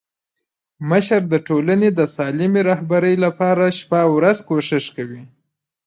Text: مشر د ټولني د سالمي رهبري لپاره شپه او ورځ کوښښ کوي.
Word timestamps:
مشر 0.89 1.21
د 1.33 1.35
ټولني 1.47 1.89
د 1.99 2.01
سالمي 2.15 2.61
رهبري 2.69 3.15
لپاره 3.25 3.63
شپه 3.77 3.97
او 4.05 4.11
ورځ 4.19 4.37
کوښښ 4.47 4.85
کوي. 4.95 5.23